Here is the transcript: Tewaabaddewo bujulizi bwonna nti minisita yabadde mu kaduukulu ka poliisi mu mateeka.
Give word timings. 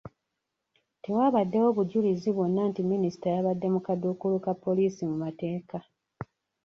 Tewaabaddewo 1.03 1.69
bujulizi 1.77 2.29
bwonna 2.35 2.61
nti 2.69 2.81
minisita 2.91 3.27
yabadde 3.35 3.67
mu 3.73 3.79
kaduukulu 3.85 4.37
ka 4.45 4.53
poliisi 4.63 5.01
mu 5.09 5.15
mateeka. 5.23 5.77